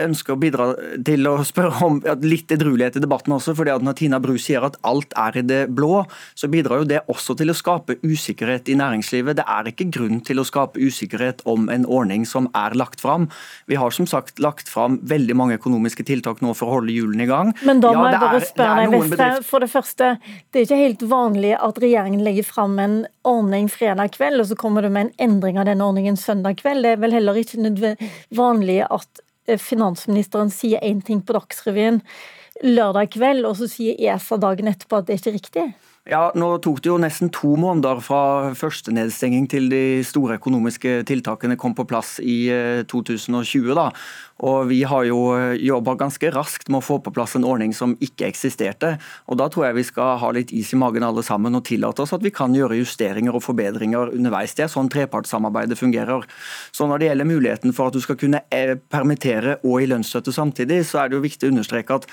ønske 0.00 0.32
å 0.32 0.40
bidra 0.40 0.70
til 1.04 1.28
å 1.28 1.44
spørre 1.44 1.84
om 1.84 2.00
litt 2.24 2.48
edruelighet 2.48 2.96
i 2.96 3.04
debatten 3.04 3.36
også. 3.36 3.54
fordi 3.54 3.74
at 3.74 3.82
Når 3.82 3.98
Tina 4.00 4.18
Bru 4.20 4.38
sier 4.38 4.64
at 4.64 4.78
alt 4.82 5.12
er 5.16 5.36
i 5.36 5.42
det 5.42 5.68
blå, 5.68 6.06
så 6.34 6.48
bidrar 6.48 6.80
jo 6.80 6.88
det 6.88 7.04
også 7.08 7.36
til 7.36 7.50
å 7.50 7.54
skape 7.56 8.00
usikkerhet 8.00 8.72
i 8.72 8.74
næringslivet. 8.80 9.36
Det 9.36 9.44
er 9.46 9.68
ikke 9.68 9.90
grunn 9.92 10.24
til 10.24 10.40
å 10.40 10.48
skape 10.48 10.80
usikkerhet 10.80 11.44
om 11.44 11.68
en 11.68 11.84
ordning 11.84 12.24
som 12.24 12.48
er 12.54 12.72
lagt 12.72 13.00
fram. 13.00 13.28
Vi 13.68 13.76
har 13.76 13.90
som 13.90 14.06
sagt 14.06 14.40
lagt 14.40 14.68
fram 14.68 14.98
veldig 15.04 15.36
mange 15.36 15.60
økonomiske 15.60 15.89
økonomiske 15.90 16.06
tiltak 16.06 16.40
nå 16.40 16.54
for 16.54 16.68
å 16.68 16.78
holde 16.78 16.92
hjulene 16.92 17.24
i 17.24 17.28
gang. 17.28 17.52
Men 17.64 17.80
da 17.80 17.92
må 17.92 18.06
ja, 18.06 18.12
jeg 18.14 18.20
bare 18.20 18.40
spørre 18.44 18.76
deg, 18.80 18.94
Vestre. 18.94 19.28
For 19.44 19.60
det 19.60 19.70
første, 19.70 20.18
det 20.50 20.60
er 20.60 20.66
ikke 20.66 20.80
helt 20.80 21.02
vanlig 21.02 21.54
at 21.58 21.80
regjeringen 21.80 22.22
legger 22.24 22.44
fram 22.46 22.78
en 22.78 23.06
ordning 23.24 23.68
fredag 23.68 24.14
kveld, 24.16 24.40
og 24.40 24.48
så 24.50 24.56
kommer 24.56 24.82
du 24.82 24.90
med 24.90 25.08
en 25.08 25.30
endring 25.30 25.58
av 25.58 25.66
den 25.66 25.82
ordningen 25.82 26.16
søndag 26.16 26.60
kveld. 26.60 26.84
Det 26.84 26.94
er 26.94 27.02
vel 27.02 27.16
heller 27.16 27.36
ikke 27.40 27.96
vanlig 28.30 28.82
at 28.88 29.22
eh, 29.46 29.58
finansministeren 29.58 30.50
sier 30.50 30.80
én 30.82 31.02
ting 31.02 31.22
på 31.22 31.36
Dagsrevyen 31.36 32.02
lørdag 32.62 33.14
kveld, 33.14 33.46
og 33.48 33.56
så 33.56 33.68
sier 33.70 33.96
ESA 33.96 34.36
dagen 34.40 34.68
etterpå 34.68 35.00
at 35.00 35.08
det 35.08 35.16
er 35.16 35.22
ikke 35.22 35.38
riktig? 35.38 35.70
Ja, 36.10 36.32
Nå 36.34 36.56
tok 36.58 36.80
det 36.82 36.88
jo 36.90 36.96
nesten 36.98 37.28
to 37.30 37.52
måneder 37.60 38.00
fra 38.02 38.50
første 38.58 38.90
nedstenging 38.90 39.44
til 39.52 39.68
de 39.70 40.00
store 40.02 40.40
økonomiske 40.40 41.04
tiltakene 41.06 41.54
kom 41.54 41.76
på 41.78 41.84
plass 41.86 42.16
i 42.18 42.50
2020. 42.90 43.68
Eh, 43.70 43.76
da. 43.78 43.84
Og 44.42 44.66
Vi 44.72 44.80
har 44.90 45.04
jo 45.06 45.20
eh, 45.36 45.54
jobba 45.62 45.94
ganske 46.00 46.32
raskt 46.34 46.66
med 46.66 46.80
å 46.80 46.82
få 46.82 46.98
på 47.04 47.12
plass 47.14 47.36
en 47.38 47.46
ordning 47.46 47.70
som 47.76 47.94
ikke 48.02 48.26
eksisterte. 48.26 48.96
og 49.30 49.38
Da 49.38 49.46
tror 49.46 49.68
jeg 49.68 49.78
vi 49.78 49.86
skal 49.86 50.18
ha 50.18 50.32
litt 50.34 50.50
is 50.50 50.72
i 50.74 50.80
magen 50.82 51.06
alle 51.06 51.22
sammen 51.22 51.54
og 51.54 51.64
tillate 51.70 52.02
oss 52.02 52.16
at 52.16 52.26
vi 52.26 52.34
kan 52.34 52.58
gjøre 52.58 52.80
justeringer 52.80 53.36
og 53.36 53.46
forbedringer 53.46 54.10
underveis. 54.10 54.56
Det 54.58 54.66
er 54.66 54.74
sånn 54.74 54.90
trepartssamarbeidet 54.90 55.78
fungerer. 55.78 56.26
Så 56.72 56.90
Når 56.90 56.98
det 56.98 57.06
gjelder 57.12 57.30
muligheten 57.30 57.72
for 57.72 57.86
at 57.86 57.94
du 57.94 58.00
skal 58.00 58.18
kunne 58.18 58.42
eh, 58.50 58.74
permittere 58.74 59.60
og 59.62 59.78
i 59.78 59.86
lønnsstøtte 59.86 60.34
samtidig, 60.34 60.82
så 60.90 61.04
er 61.04 61.08
det 61.08 61.20
jo 61.20 61.26
viktig 61.28 61.46
å 61.46 61.54
understreke 61.54 62.02
at 62.02 62.10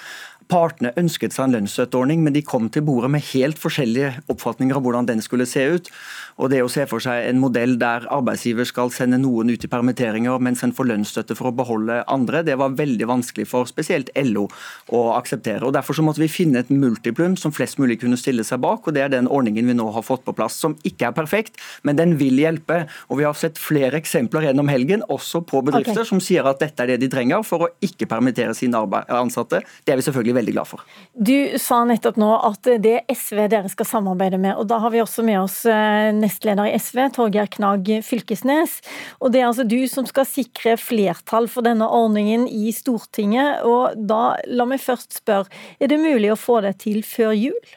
Partene 0.47 0.93
ønsket 0.99 1.35
seg 1.35 1.49
en 1.49 1.57
lønnsstøtteordning, 1.57 2.21
men 2.23 2.35
de 2.35 2.43
kom 2.45 2.69
til 2.71 2.85
bordet 2.87 3.09
med 3.11 3.25
helt 3.33 3.59
forskjellige 3.59 4.13
oppfatninger 4.31 4.77
av 4.77 4.85
hvordan 4.85 5.09
den 5.09 5.23
skulle 5.23 5.47
se 5.49 5.65
ut. 5.75 5.91
Og 6.37 6.51
det 6.53 6.61
å 6.61 6.69
se 6.69 6.85
for 6.89 7.01
seg 7.03 7.25
en 7.27 7.39
modell 7.41 7.75
der 7.81 8.05
arbeidsgiver 8.13 8.67
skal 8.69 8.91
sende 8.93 9.17
noen 9.19 9.49
ut 9.49 9.63
i 9.65 9.69
permitteringer, 9.71 10.37
mens 10.43 10.61
en 10.63 10.73
får 10.75 10.87
lønnsstøtte 10.91 11.35
for 11.37 11.49
å 11.49 11.55
beholde 11.57 12.03
andre, 12.13 12.43
det 12.45 12.57
var 12.61 12.75
veldig 12.77 13.09
vanskelig 13.09 13.47
for 13.49 13.69
spesielt 13.69 14.11
LO 14.21 14.45
å 14.93 15.01
akseptere. 15.17 15.65
Og 15.65 15.73
Derfor 15.77 15.97
så 15.97 16.05
måtte 16.05 16.21
vi 16.23 16.29
finne 16.31 16.61
et 16.61 16.71
multiplum 16.73 17.35
som 17.39 17.53
flest 17.53 17.81
mulig 17.81 17.99
kunne 18.01 18.19
stille 18.19 18.45
seg 18.47 18.61
bak, 18.63 18.87
og 18.87 18.95
det 18.95 19.03
er 19.03 19.13
den 19.13 19.29
ordningen 19.29 19.67
vi 19.67 19.75
nå 19.77 19.89
har 19.95 20.05
fått 20.05 20.23
på 20.27 20.35
plass, 20.37 20.57
som 20.61 20.77
ikke 20.87 21.09
er 21.09 21.17
perfekt, 21.17 21.59
men 21.83 21.99
den 21.99 22.15
vil 22.21 22.37
hjelpe. 22.39 22.85
Og 23.09 23.21
vi 23.21 23.27
har 23.27 23.37
sett 23.37 23.59
flere 23.61 23.99
eksempler 23.99 24.47
gjennom 24.47 24.69
helgen, 24.71 25.03
også 25.09 25.43
på 25.47 25.63
bedrifter, 25.65 26.03
okay. 26.03 26.09
som 26.09 26.21
sier 26.23 26.47
at 26.47 26.61
dette 26.61 26.85
er 26.85 26.93
det 26.93 27.01
de 27.03 27.11
trenger 27.11 27.43
for 27.47 27.65
å 27.65 27.71
ikke 27.83 28.09
permittere 28.09 28.55
sine 28.57 28.79
ansatte. 29.09 29.63
Det 29.85 29.93
er 29.93 29.99
vi 29.99 30.05
selvfølgelig 30.05 30.36
veldig 30.37 30.55
glad 30.55 30.69
for. 30.69 30.83
Du 31.13 31.57
sa 31.61 31.81
nettopp 31.87 32.19
nå 32.21 32.29
at 32.49 32.69
det 32.83 32.93
er 33.01 33.15
SV 33.17 33.43
dere 33.51 33.71
skal 33.71 33.89
samarbeide 33.89 34.39
med, 34.41 34.55
og 34.57 34.69
da 34.69 34.79
har 34.83 34.93
vi 34.93 35.01
også 35.03 35.25
med 35.27 35.39
oss 35.41 35.59
eh, 35.69 36.09
nestleder 36.15 36.69
i 36.69 36.75
SV, 36.79 37.03
Torgeir 37.17 37.49
Knag 37.53 37.89
Fylkesnes. 38.05 38.79
Og 39.21 39.33
det 39.33 39.41
er 39.41 39.49
altså 39.49 39.67
du 39.67 39.79
som 39.91 40.07
skal 40.09 40.27
sikre 40.29 40.77
flertall 40.81 41.49
for 41.51 41.65
denne 41.67 41.87
ordningen 41.87 42.47
i 42.47 42.71
Stortinget. 42.75 43.65
Og 43.67 43.97
da, 44.09 44.37
la 44.47 44.69
meg 44.69 44.83
først 44.83 45.19
spørre, 45.21 45.51
er 45.81 45.91
det 45.91 46.01
mulig 46.01 46.31
å 46.33 46.39
få 46.39 46.61
det 46.65 46.77
til 46.85 47.03
før 47.07 47.35
jul? 47.37 47.75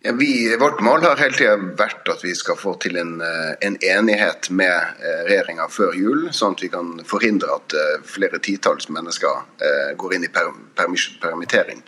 Ja, 0.00 0.12
vi, 0.12 0.56
vårt 0.60 0.80
mål 0.80 1.02
har 1.02 1.16
hele 1.18 1.34
tida 1.34 1.56
vært 1.56 2.08
at 2.12 2.20
vi 2.24 2.34
skal 2.36 2.58
få 2.60 2.76
til 2.82 2.98
en, 3.00 3.16
eh, 3.24 3.54
en 3.66 3.78
enighet 3.82 4.50
med 4.50 5.00
eh, 5.02 5.22
regjeringa 5.26 5.66
før 5.72 5.96
jul, 5.98 6.28
sånn 6.36 6.54
at 6.54 6.62
vi 6.62 6.70
kan 6.70 6.92
forhindre 7.08 7.56
at 7.56 7.74
eh, 7.74 7.96
flere 8.06 8.38
titalls 8.38 8.90
mennesker 8.92 9.96
går 9.98 10.14
inn 10.14 10.28
i 10.28 10.30
per, 10.30 10.52
permittering. 10.76 11.82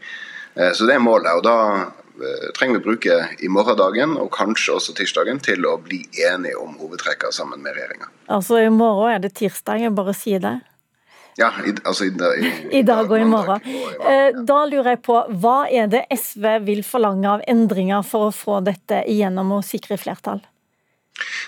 Så 0.75 0.89
det 0.89 0.97
er 0.97 1.03
målet. 1.03 1.39
og 1.39 1.45
Da 1.47 2.51
trenger 2.57 2.81
vi 2.81 2.87
bruke 2.89 3.19
i 3.45 3.51
morgendagen 3.53 4.17
og 4.19 4.33
kanskje 4.35 4.75
også 4.75 4.95
tirsdagen 4.99 5.39
til 5.45 5.69
å 5.69 5.77
bli 5.79 6.01
enige 6.25 6.59
om 6.59 6.75
hovedtrekkene 6.81 7.37
sammen 7.37 7.63
med 7.63 7.77
regjeringa. 7.77 8.11
Altså 8.27 8.59
i 8.65 8.73
morgen 8.75 9.13
er 9.13 9.23
det 9.23 9.37
tirsdag, 9.39 9.85
jeg 9.85 9.95
bare 9.95 10.17
sier 10.19 10.43
det. 10.43 10.57
Ja, 11.39 11.53
i, 11.63 11.71
altså 11.87 12.09
i, 12.09 12.11
i, 12.11 12.53
i 12.81 12.83
dag 12.83 13.07
og 13.07 13.21
i 13.21 13.27
morgen. 13.29 13.63
Eh, 14.03 14.41
da 14.43 14.59
lurer 14.67 14.97
jeg 14.97 15.03
på, 15.07 15.21
hva 15.39 15.59
er 15.71 15.87
det 15.91 16.05
SV 16.11 16.49
vil 16.67 16.83
forlange 16.87 17.31
av 17.31 17.45
endringer 17.47 18.03
for 18.07 18.29
å 18.29 18.35
få 18.35 18.59
dette 18.67 19.05
igjennom 19.07 19.55
og 19.61 19.67
sikre 19.67 20.01
flertall? 20.03 20.43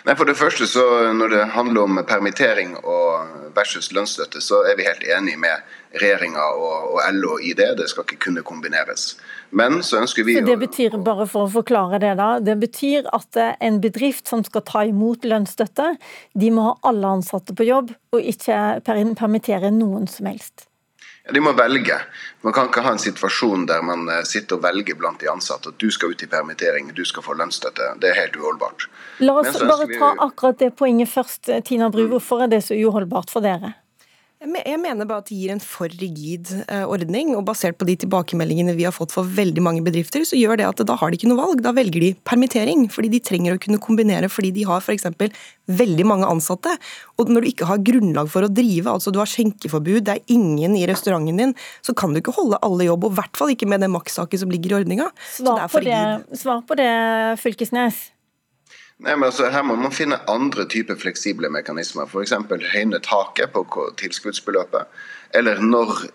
Nei, 0.06 0.14
for 0.16 0.26
det 0.26 0.36
første 0.38 0.66
så 0.66 0.82
Når 1.14 1.28
det 1.34 1.42
handler 1.54 1.82
om 1.82 2.00
permittering 2.08 2.76
og 2.80 3.52
versus 3.54 3.90
lønnsstøtte, 3.92 4.40
så 4.42 4.62
er 4.68 4.78
vi 4.78 4.86
helt 4.86 5.04
enig 5.04 5.36
med 5.40 5.62
regjeringa 6.00 6.44
og, 6.54 6.94
og, 6.94 7.00
LO 7.16 7.38
i 7.42 7.52
det. 7.58 7.72
Det 7.80 7.88
skal 7.90 8.06
ikke 8.06 8.20
kunne 8.26 8.44
kombineres. 8.46 9.16
Men 9.50 9.80
så 9.86 10.00
ønsker 10.00 10.26
vi 10.26 10.38
så 10.38 10.44
Det 10.46 10.58
betyr, 10.60 10.96
bare 11.04 11.26
for 11.30 11.48
å 11.48 11.52
forklare 11.52 12.00
det 12.02 12.14
da, 12.20 12.30
det 12.38 12.56
betyr 12.62 13.10
at 13.16 13.40
en 13.58 13.80
bedrift 13.82 14.30
som 14.30 14.44
skal 14.46 14.64
ta 14.66 14.86
imot 14.86 15.26
lønnsstøtte, 15.26 15.92
de 16.38 16.54
må 16.54 16.70
ha 16.70 16.74
alle 16.92 17.14
ansatte 17.18 17.56
på 17.58 17.66
jobb, 17.68 17.94
og 18.14 18.32
ikke 18.34 18.80
permittere 18.86 19.74
noen 19.74 20.06
som 20.10 20.30
helst? 20.30 20.69
Ja, 21.26 21.34
de 21.36 21.42
må 21.44 21.52
velge. 21.52 21.98
Man 22.44 22.54
kan 22.56 22.70
ikke 22.70 22.84
ha 22.86 22.94
en 22.94 23.02
situasjon 23.02 23.66
der 23.68 23.82
man 23.84 24.08
eh, 24.08 24.22
sitter 24.28 24.56
og 24.56 24.64
velger 24.64 24.96
blant 24.98 25.20
de 25.20 25.28
ansatte. 25.32 25.74
At 25.74 25.82
du 25.82 25.90
skal 25.92 26.14
ut 26.14 26.24
i 26.24 26.30
permittering, 26.30 26.92
du 26.96 27.04
skal 27.04 27.24
få 27.26 27.36
lønnsstøtte. 27.40 27.92
Det 28.00 28.12
er 28.12 28.22
helt 28.22 28.38
uholdbart. 28.40 28.88
La 29.24 29.36
oss 29.40 29.60
bare 29.60 29.90
ta 29.92 30.14
akkurat 30.26 30.62
det 30.62 30.72
poenget 30.78 31.12
først, 31.12 31.52
Tina 31.68 31.90
Bru. 31.92 32.06
Hvorfor 32.14 32.46
er 32.46 32.52
det 32.54 32.64
så 32.66 32.78
uholdbart 32.78 33.32
for 33.32 33.44
dere? 33.44 33.74
Jeg 34.40 34.78
mener 34.80 35.04
bare 35.04 35.20
at 35.20 35.28
det 35.28 35.36
gir 35.36 35.50
en 35.52 35.60
for 35.60 35.92
rigid 36.00 36.48
eh, 36.62 36.86
ordning, 36.88 37.34
og 37.36 37.42
basert 37.50 37.76
på 37.76 37.84
de 37.84 37.98
tilbakemeldingene 38.00 38.72
vi 38.78 38.86
har 38.86 38.94
fått 38.96 39.12
for 39.12 39.28
veldig 39.28 39.60
mange 39.60 39.82
bedrifter, 39.84 40.22
så 40.24 40.38
gjør 40.38 40.56
det 40.56 40.64
at 40.64 40.80
da 40.88 40.94
har 40.96 41.12
de 41.12 41.18
ikke 41.18 41.28
noe 41.28 41.42
valg. 41.42 41.60
Da 41.60 41.74
velger 41.76 42.00
de 42.00 42.14
permittering, 42.24 42.86
fordi 42.88 43.10
de 43.12 43.20
trenger 43.20 43.58
å 43.58 43.60
kunne 43.60 43.80
kombinere 43.84 44.30
fordi 44.32 44.54
de 44.56 44.64
har 44.64 44.80
f.eks. 44.80 45.04
veldig 45.68 46.06
mange 46.08 46.30
ansatte. 46.30 46.72
Og 47.20 47.28
når 47.28 47.44
du 47.44 47.50
ikke 47.50 47.68
har 47.68 47.82
grunnlag 47.84 48.30
for 48.32 48.46
å 48.46 48.48
drive, 48.48 48.88
altså 48.88 49.12
du 49.12 49.20
har 49.20 49.28
skjenkeforbud, 49.28 50.06
det 50.08 50.14
er 50.16 50.32
ingen 50.32 50.78
i 50.78 50.86
restauranten 50.88 51.42
din, 51.42 51.52
så 51.84 51.92
kan 51.92 52.16
du 52.16 52.22
ikke 52.22 52.34
holde 52.38 52.62
alle 52.64 52.88
jobb, 52.88 53.10
og 53.10 53.12
i 53.12 53.20
hvert 53.20 53.42
fall 53.42 53.52
ikke 53.52 53.68
med 53.68 53.84
det 53.84 53.92
makstaket 53.92 54.40
som 54.40 54.54
ligger 54.54 54.72
i 54.72 54.80
ordninga. 54.80 55.10
Svar, 55.36 55.68
svar 56.32 56.64
på 56.64 56.80
det, 56.80 56.88
Fylkesnes. 57.44 58.06
Nei, 59.00 59.14
men 59.16 59.30
altså, 59.30 59.48
Her 59.48 59.64
må 59.64 59.76
man 59.80 59.94
finne 59.96 60.18
andre 60.28 60.66
typer 60.68 60.98
fleksible 61.00 61.48
mekanismer. 61.52 62.08
F.eks. 62.08 62.34
høyne 62.74 63.00
taket 63.04 63.52
på 63.54 63.64
tilskuddsbeløpet. 64.00 65.00
Eller 65.40 65.62
når 65.62 66.08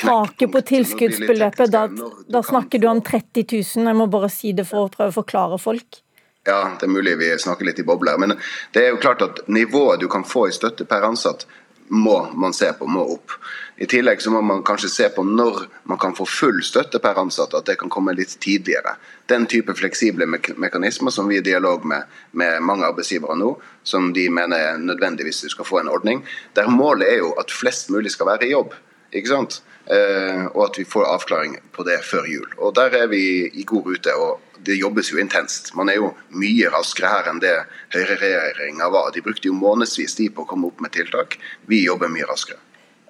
Taket 0.00 0.52
på 0.52 0.62
tilskuddsbeløpet, 0.70 1.72
da, 1.74 1.84
da 2.30 2.42
snakker 2.46 2.80
du 2.80 2.86
om 2.88 3.02
30 3.04 3.44
000. 3.44 3.90
Jeg 3.90 3.98
må 3.98 4.06
bare 4.08 4.30
si 4.32 4.54
det 4.56 4.64
for 4.68 4.86
å 4.86 4.92
prøve 4.92 5.12
å 5.12 5.18
forklare 5.20 5.58
folk. 5.60 6.00
Ja, 6.48 6.76
det 6.80 6.86
er 6.86 6.92
mulig 6.94 7.18
vi 7.20 7.28
snakker 7.36 7.68
litt 7.68 7.82
i 7.82 7.84
bobler. 7.84 8.16
Men 8.22 8.38
det 8.72 8.86
er 8.86 8.94
jo 8.94 9.02
klart 9.02 9.24
at 9.26 9.42
nivået 9.52 10.00
du 10.00 10.08
kan 10.08 10.24
få 10.24 10.46
i 10.48 10.56
støtte 10.56 10.88
per 10.88 11.04
ansatt, 11.04 11.44
må 11.90 12.32
man 12.38 12.52
se 12.54 12.72
på, 12.72 12.86
må 12.86 13.02
opp. 13.14 13.34
I 13.82 13.86
tillegg 13.90 14.20
så 14.22 14.30
må 14.30 14.40
man 14.46 14.62
kanskje 14.66 14.90
se 14.92 15.08
på 15.10 15.24
når 15.26 15.64
man 15.90 15.98
kan 15.98 16.14
få 16.14 16.26
full 16.28 16.60
støtte 16.62 17.00
per 17.02 17.18
ansatt, 17.18 17.54
at 17.56 17.66
det 17.66 17.78
kan 17.80 17.90
komme 17.90 18.14
litt 18.14 18.36
tidligere. 18.44 18.94
Den 19.30 19.48
type 19.50 19.74
fleksible 19.74 20.28
mekanismer 20.30 21.14
som 21.14 21.30
vi 21.30 21.40
er 21.40 21.42
i 21.42 21.48
dialog 21.50 21.86
med, 21.88 22.06
med 22.30 22.62
mange 22.62 22.86
arbeidsgivere 22.86 23.38
nå, 23.40 23.54
som 23.82 24.12
de 24.14 24.28
mener 24.30 24.70
er 24.70 24.78
nødvendig 24.78 25.26
hvis 25.26 25.42
du 25.46 25.50
skal 25.50 25.66
få 25.66 25.80
en 25.80 25.90
ordning, 25.90 26.22
der 26.54 26.70
målet 26.70 27.10
er 27.10 27.24
jo 27.24 27.34
at 27.42 27.50
flest 27.50 27.90
mulig 27.90 28.14
skal 28.14 28.30
være 28.30 28.46
i 28.46 28.54
jobb. 28.54 28.76
Ikke 29.12 29.32
sant? 29.32 29.60
Eh, 29.90 30.44
og 30.54 30.68
at 30.68 30.78
vi 30.78 30.86
får 30.86 31.08
avklaring 31.08 31.56
på 31.74 31.84
det 31.88 31.98
før 32.06 32.28
jul. 32.30 32.46
Og 32.58 32.74
Der 32.74 32.94
er 32.94 33.06
vi 33.10 33.50
i 33.52 33.64
god 33.64 33.86
rute. 33.86 34.14
og 34.14 34.40
det 34.66 34.76
jobbes 34.76 35.08
jo 35.12 35.18
intenst. 35.18 35.74
Man 35.74 35.88
er 35.88 35.96
jo 36.00 36.10
mye 36.36 36.68
raskere 36.72 37.08
her 37.08 37.30
enn 37.30 37.40
det 37.40 37.54
høyreregjeringa 37.94 38.90
var. 38.92 39.10
De 39.14 39.22
brukte 39.24 39.48
jo 39.48 39.56
månedsvis 39.56 40.18
de 40.18 40.28
på 40.28 40.44
å 40.44 40.48
komme 40.50 40.68
opp 40.68 40.82
med 40.84 40.92
tiltak. 40.92 41.38
Vi 41.70 41.84
jobber 41.86 42.12
mye 42.12 42.28
raskere. 42.28 42.60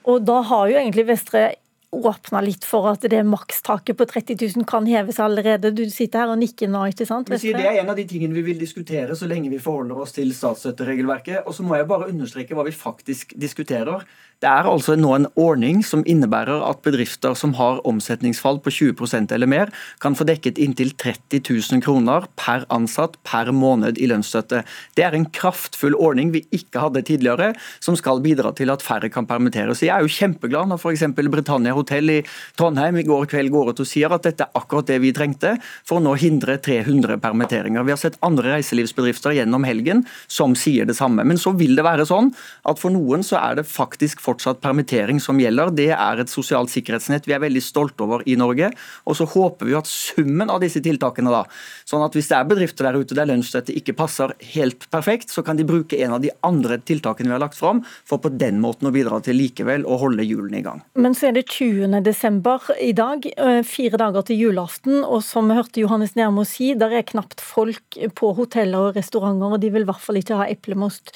Og 0.09 0.23
da 0.25 0.41
har 0.47 0.71
jo 0.71 0.79
egentlig 0.79 1.09
Vestre 1.11 1.43
åpna 1.91 2.41
litt 2.45 2.65
for 2.67 2.87
at 2.93 3.03
det 3.11 3.21
makstaket 3.27 3.99
på 3.99 4.07
30 4.07 4.39
000 4.39 4.67
kan 4.69 4.87
heves 4.87 5.19
allerede. 5.23 5.73
Du 5.75 5.83
sitter 5.91 6.23
her 6.23 6.33
og 6.35 6.39
nikker 6.39 6.71
nå, 6.71 6.85
ikke 6.93 7.07
sant? 7.09 7.31
Sier, 7.35 7.59
Det 7.59 7.67
er 7.67 7.81
en 7.83 7.91
av 7.91 7.99
de 7.99 8.07
tingene 8.07 8.37
vi 8.37 8.47
vil 8.47 8.61
diskutere 8.63 9.17
så 9.19 9.27
lenge 9.31 9.51
vi 9.51 9.59
forholder 9.59 9.99
oss 9.99 10.15
til 10.15 10.31
statsstøtteregelverket. 10.35 11.43
Og 11.47 11.57
så 11.57 11.67
må 11.67 11.79
jeg 11.79 11.91
bare 11.91 12.11
understreke 12.13 12.55
hva 12.55 12.67
vi 12.69 12.75
faktisk 12.77 13.35
diskuterer. 13.39 14.07
Det 14.41 14.49
er 14.49 14.65
altså 14.65 14.95
nå 14.97 15.11
en 15.13 15.27
ordning 15.37 15.83
som 15.85 16.01
innebærer 16.09 16.63
at 16.65 16.79
bedrifter 16.81 17.35
som 17.37 17.53
har 17.59 17.83
omsetningsfall 17.85 18.57
på 18.65 18.73
20% 18.73 19.35
eller 19.37 19.51
mer, 19.51 19.73
kan 20.01 20.15
få 20.17 20.25
dekket 20.25 20.57
inntil 20.57 20.95
30 20.97 21.43
000 21.45 21.83
kroner 21.85 22.25
per 22.41 22.65
ansatt 22.73 23.19
per 23.29 23.51
måned 23.53 24.01
i 24.01 24.09
lønnsstøtte. 24.09 24.63
Det 24.97 25.05
er 25.05 25.17
en 25.17 25.27
kraftfull 25.29 25.93
ordning 25.93 26.33
vi 26.33 26.47
ikke 26.57 26.81
hadde 26.81 27.03
tidligere, 27.05 27.51
som 27.85 27.99
skal 28.01 28.23
bidra 28.25 28.55
til 28.57 28.73
at 28.73 28.81
færre 28.81 29.11
kan 29.13 29.29
permitteres. 29.29 29.85
Jeg 29.85 29.93
er 29.93 30.09
jo 30.09 30.15
kjempeglad 30.17 30.73
når 30.73 30.81
f.eks. 30.81 31.05
Britannia 31.21 31.77
hotell 31.81 32.15
i 32.15 32.19
Trondheim 32.59 33.01
i 33.01 33.07
går 33.07 33.29
kveld 33.31 33.53
går 33.55 33.73
ut 33.73 33.83
og 33.85 33.89
sier 33.89 34.13
at 34.13 34.27
dette 34.27 34.47
er 34.47 34.61
akkurat 34.61 34.89
det 34.91 35.01
vi 35.03 35.13
trengte 35.17 35.57
for 35.89 35.99
å 35.99 36.05
nå 36.05 36.15
hindre 36.21 36.59
300 36.63 37.19
permitteringer. 37.23 37.85
Vi 37.87 37.95
har 37.95 38.01
sett 38.01 38.19
andre 38.27 38.55
reiselivsbedrifter 38.57 39.37
gjennom 39.39 39.67
helgen 39.69 40.05
som 40.31 40.57
sier 40.59 40.89
det 40.89 40.97
samme. 40.99 41.25
Men 41.27 41.41
så 41.41 41.53
vil 41.57 41.77
det 41.79 41.87
være 41.87 42.07
sånn 42.09 42.33
at 42.69 42.81
for 42.81 42.93
noen 42.95 43.25
så 43.27 43.39
er 43.41 43.61
det 43.61 43.69
faktisk 43.69 44.23
fortsatt 44.25 44.63
permittering 44.65 45.21
som 45.23 45.41
gjelder. 45.41 45.73
Det 45.77 45.91
er 45.97 46.23
et 46.23 46.33
sosialt 46.33 46.73
sikkerhetsnett 46.73 47.29
vi 47.29 47.37
er 47.37 47.43
veldig 47.43 47.63
stolte 47.65 48.07
over 48.07 48.25
i 48.29 48.37
Norge. 48.41 48.71
Og 49.09 49.19
så 49.19 49.27
håper 49.29 49.69
vi 49.69 49.79
at 49.79 49.91
summen 49.91 50.51
av 50.53 50.63
disse 50.63 50.83
tiltakene, 50.85 51.33
da, 51.33 51.45
sånn 51.89 52.05
at 52.05 52.17
hvis 52.17 52.31
det 52.31 52.39
er 52.39 52.49
bedrifter 52.51 52.89
der 52.89 52.99
ute 53.01 53.17
der 53.17 53.29
lønnsstøtte 53.31 53.75
ikke 53.77 53.97
passer 53.99 54.35
helt 54.55 54.87
perfekt, 54.93 55.33
så 55.33 55.45
kan 55.47 55.59
de 55.59 55.67
bruke 55.69 55.99
en 56.01 56.17
av 56.17 56.25
de 56.25 56.33
andre 56.47 56.81
tiltakene 56.83 57.31
vi 57.31 57.37
har 57.37 57.43
lagt 57.43 57.59
fram, 57.59 57.83
for 58.09 58.23
på 58.23 58.33
den 58.41 58.61
måten 58.63 58.89
å 58.89 58.95
bidra 58.95 59.21
til 59.25 59.39
likevel 59.41 59.87
å 59.87 59.99
holde 60.01 60.27
hjulene 60.27 60.61
i 60.61 60.65
gang. 60.67 60.83
Men 60.99 61.17
så 61.17 61.31
er 61.31 61.39
det 61.39 61.47
20. 61.51 61.70
desember 62.03 62.61
i 62.81 62.93
dag, 62.93 63.27
eh, 63.37 63.63
fire 63.63 63.97
dager 63.97 64.23
til 64.23 64.37
julaften, 64.37 65.05
og 65.05 65.23
som 65.23 65.49
vi 65.49 65.55
hørte 65.55 65.81
Johannes 65.81 66.15
Nermo 66.17 66.45
si, 66.45 66.75
der 66.75 66.91
er 66.91 67.03
knapt 67.03 67.41
folk 67.41 67.99
på 68.15 68.35
hoteller 68.35 68.91
og 68.91 68.97
restauranter, 68.97 69.53
og 69.53 69.61
de 69.61 69.71
vil 69.71 69.83
i 69.83 69.85
hvert 69.85 70.01
fall 70.01 70.17
ikke 70.17 70.37
ha 70.37 70.47
eplemost. 70.51 71.13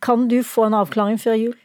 Kan 0.00 0.28
du 0.28 0.42
få 0.42 0.66
en 0.66 0.74
avklaring 0.74 1.18
før 1.18 1.34
jul? 1.38 1.56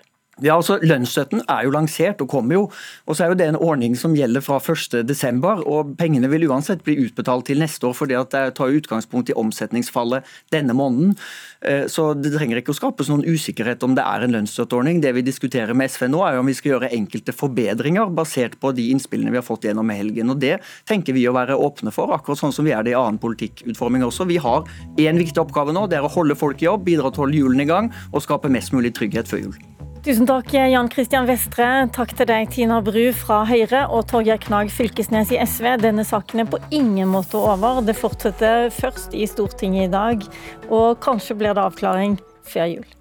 Ja, 0.43 0.57
altså 0.57 0.75
Lønnsstøtten 0.83 1.45
er 1.47 1.63
jo 1.63 1.71
lansert 1.71 2.19
og 2.19 2.27
kommer 2.27 2.57
jo. 2.57 2.63
og 3.07 3.15
så 3.15 3.23
er 3.23 3.31
jo 3.31 3.37
Det 3.39 3.47
en 3.47 3.55
ordning 3.55 3.95
som 3.95 4.15
gjelder 4.15 4.43
fra 4.43 4.59
1.12. 4.59 5.63
og 5.63 5.95
Pengene 5.97 6.27
vil 6.27 6.49
uansett 6.49 6.83
bli 6.83 6.97
utbetalt 7.05 7.45
til 7.47 7.59
neste 7.59 7.87
år, 7.87 7.93
fordi 7.95 8.17
det 8.31 8.55
tar 8.57 8.75
utgangspunkt 8.75 9.29
i 9.29 9.37
omsetningsfallet 9.39 10.23
denne 10.51 10.73
måneden. 10.75 11.15
Eh, 11.61 11.85
så 11.87 12.13
Det 12.13 12.33
trenger 12.33 12.59
ikke 12.59 12.73
å 12.73 12.79
skapes 12.79 13.07
noen 13.07 13.23
usikkerhet 13.23 13.83
om 13.83 13.95
det 13.95 14.03
er 14.03 14.23
en 14.23 14.35
lønnsstøtteordning. 14.35 15.01
Det 15.01 15.13
vi 15.15 15.21
diskuterer 15.21 15.73
med 15.73 15.89
SV 15.89 16.09
nå, 16.11 16.19
er 16.27 16.35
jo 16.35 16.43
om 16.43 16.51
vi 16.51 16.53
skal 16.59 16.73
gjøre 16.73 16.91
enkelte 16.91 17.31
forbedringer 17.31 18.11
basert 18.11 18.59
på 18.59 18.75
de 18.75 18.89
innspillene 18.91 19.31
vi 19.31 19.39
har 19.39 19.47
fått 19.47 19.63
gjennom 19.63 19.89
helgen. 19.89 20.29
og 20.29 20.39
Det 20.39 20.59
tenker 20.85 21.13
vi 21.13 21.23
å 21.23 21.33
være 21.33 21.55
åpne 21.55 21.93
for, 21.93 22.11
akkurat 22.11 22.37
sånn 22.37 22.53
som 22.53 22.65
vi 22.65 22.75
er 22.75 22.83
det 22.83 22.91
i 22.91 22.99
annen 22.99 23.19
politikkutforming 23.19 24.03
også. 24.03 24.27
Vi 24.27 24.37
har 24.43 24.67
én 24.97 25.17
viktig 25.17 25.39
oppgave 25.39 25.71
nå, 25.71 25.87
det 25.87 26.01
er 26.01 26.03
å 26.03 26.11
holde 26.11 26.35
folk 26.35 26.61
i 26.61 26.67
jobb, 26.67 26.83
bidra 26.83 27.11
til 27.11 27.23
å 27.23 27.25
holde 27.27 27.39
hjulene 27.39 27.63
i 27.63 27.71
gang 27.71 27.93
og 28.11 28.21
skape 28.21 28.51
mest 28.51 28.75
mulig 28.75 28.91
trygghet 28.93 29.31
før 29.31 29.47
jul. 29.47 29.72
Tusen 30.03 30.27
takk, 30.27 30.49
Jan 30.51 30.89
Christian 30.91 31.23
Vestre. 31.29 31.67
Takk 31.95 32.09
til 32.19 32.27
deg, 32.27 32.49
Tina 32.51 32.81
Bru 32.83 33.05
fra 33.15 33.37
Høyre 33.47 33.85
og 33.87 34.01
Torgeir 34.09 34.41
Knag 34.43 34.67
Fylkesnes 34.75 35.31
i 35.31 35.37
SV. 35.39 35.77
Denne 35.79 36.03
saken 36.03 36.43
er 36.43 36.49
på 36.51 36.59
ingen 36.75 37.07
måte 37.07 37.39
over. 37.39 37.79
Det 37.87 37.95
fortsetter 37.95 38.67
først 38.75 39.15
i 39.15 39.23
Stortinget 39.31 39.87
i 39.87 39.93
dag, 39.93 40.25
og 40.67 40.99
kanskje 41.07 41.37
blir 41.39 41.55
det 41.55 41.63
avklaring 41.63 42.17
før 42.43 42.67
jul. 42.73 42.83